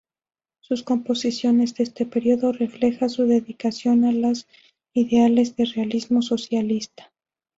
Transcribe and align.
Sus 0.61 0.81
composiciones 0.81 1.75
de 1.75 1.83
este 1.83 2.07
período 2.07 2.51
refleja 2.53 3.07
su 3.07 3.27
dedicación 3.27 4.03
a 4.03 4.11
los 4.11 4.47
ideales 4.95 5.55
de 5.57 5.65
Realismo 5.65 6.23
socialista. 6.23 7.11